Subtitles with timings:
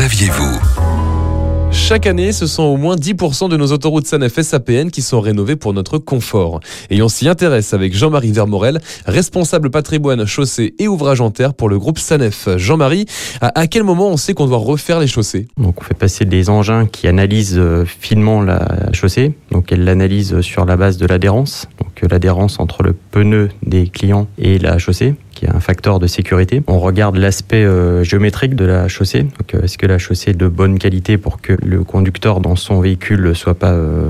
[0.00, 0.58] saviez-vous
[1.72, 5.54] chaque année, ce sont au moins 10% de nos autoroutes SANEF SAPN qui sont rénovées
[5.54, 6.58] pour notre confort.
[6.90, 11.68] Et on s'y intéresse avec Jean-Marie Vermorel, responsable patrimoine, chaussée et ouvrage en terre pour
[11.68, 12.48] le groupe SANEF.
[12.56, 13.06] Jean-Marie,
[13.40, 15.46] à, quel moment on sait qu'on doit refaire les chaussées?
[15.58, 19.34] Donc on fait passer des engins qui analysent euh, finement la chaussée.
[19.52, 21.68] Donc elle l'analyse sur la base de l'adhérence.
[21.78, 25.98] Donc euh, l'adhérence entre le pneu des clients et la chaussée qui est un facteur
[25.98, 26.62] de sécurité.
[26.68, 29.24] On regarde l'aspect euh, géométrique de la chaussée.
[29.24, 32.56] Donc, euh, est-ce que la chaussée est de bonne qualité pour que le conducteur dans
[32.56, 34.08] son véhicule ne soit pas euh,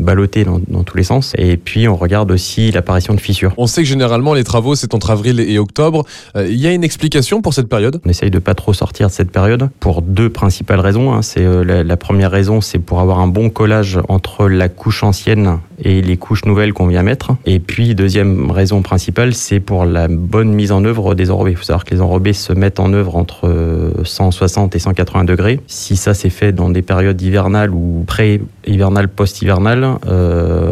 [0.00, 1.34] ballotté dans, dans, tous les sens?
[1.36, 3.52] Et puis, on regarde aussi l'apparition de fissures.
[3.58, 6.04] On sait que généralement, les travaux, c'est entre avril et octobre.
[6.34, 8.00] Il y a une explication pour cette période?
[8.06, 11.12] On essaye de pas trop sortir de cette période pour deux principales raisons.
[11.12, 11.20] Hein.
[11.20, 15.58] C'est la, la première raison, c'est pour avoir un bon collage entre la couche ancienne
[15.78, 17.32] et les couches nouvelles qu'on vient mettre.
[17.44, 21.52] Et puis, deuxième raison principale, c'est pour la bonne mise en œuvre des enrobés.
[21.52, 23.50] Il faut savoir que les enrobés se mettent en œuvre entre
[24.04, 25.60] 160 et 180 degrés.
[25.66, 30.65] Si ça s'est fait dans des périodes hivernales ou pré-hivernales, post-hivernales, euh,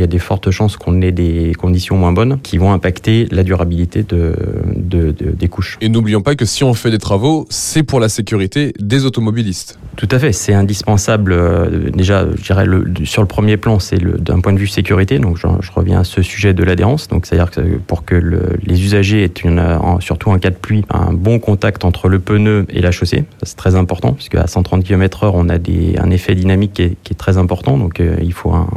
[0.00, 3.42] y a des fortes chances qu'on ait des conditions moins bonnes qui vont impacter la
[3.42, 4.34] durabilité de,
[4.76, 5.78] de, des couches.
[5.80, 9.78] Et n'oublions pas que si on fait des travaux, c'est pour la sécurité des automobilistes.
[9.96, 11.32] Tout à fait, c'est indispensable.
[11.32, 15.18] Euh, déjà, je dirais le, sur le premier plan, c'est d'un point de vue sécurité.
[15.18, 17.08] Donc, je, je, reviens à ce sujet de l'adhérence.
[17.08, 19.62] Donc, c'est-à-dire que pour que le, les usagers aient une,
[20.00, 23.24] surtout en cas de pluie, un bon contact entre le pneu et la chaussée.
[23.42, 26.96] C'est très important puisque à 130 km/h, on a des, un effet dynamique qui est,
[27.02, 27.76] qui est très important.
[27.76, 28.68] Donc, euh, il faut un,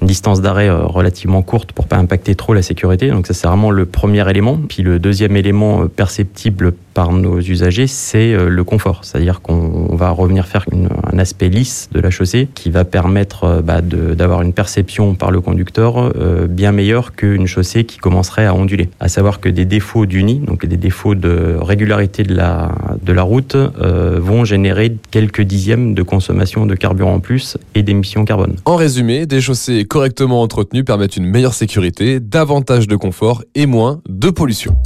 [0.00, 3.10] une distance d'arrêt euh, relativement courte pour pas impacter trop la sécurité.
[3.10, 4.58] Donc, ça c'est vraiment le premier élément.
[4.68, 9.00] Puis le deuxième élément perceptible par nos usagers, c'est euh, le confort.
[9.02, 10.64] C'est-à-dire qu'on va revenir faire
[11.12, 15.30] un aspect lisse de la chaussée qui va permettre euh, bah, d'avoir une perception par
[15.30, 18.88] le conducteur euh, bien meilleure qu'une chaussée qui commencerait à onduler.
[19.00, 23.22] À savoir que des défauts d'uni, donc des défauts de régularité de la, de la
[23.22, 28.56] route, euh, vont générer quelques dixièmes de consommation de carburant en plus et d'émissions carbone.
[28.64, 30.42] En résumé, des chaussées correctement
[30.84, 34.76] permettent une meilleure sécurité, davantage de confort et moins de pollution.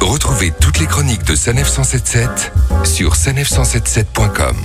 [0.00, 2.52] Retrouvez toutes les chroniques de Sanef 177
[2.84, 4.56] sur sanef177.com.